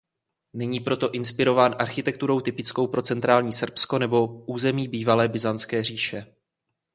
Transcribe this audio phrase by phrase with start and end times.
[0.53, 6.33] Není proto inspirován architekturou typickou pro centrální Srbsko nebo území bývalé Byzantské říše.